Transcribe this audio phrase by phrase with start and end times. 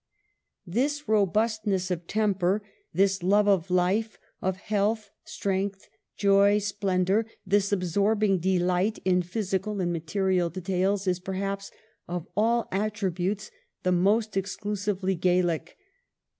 [0.65, 2.61] THE'' HEPTAMERONP 249 This robustness of temper,
[2.91, 9.93] this love of life, of health, strength, joy, splendor, this absorbing delight in physical and
[9.93, 11.69] material details, is per haps
[12.07, 13.51] of all attributes
[13.83, 15.77] the most exclusively Gallic.